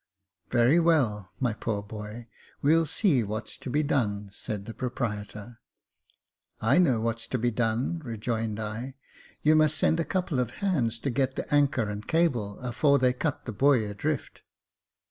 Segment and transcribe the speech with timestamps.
[0.49, 2.27] "Very well, my poor boy,
[2.63, 5.59] we'll see what's to be done," said the proprietor.
[6.59, 8.95] "I know what's to be done," rejoined I;
[9.43, 13.13] "you must send a couple of hands to get the anchor and cable, afore they
[13.13, 14.41] cut the buoy adrift."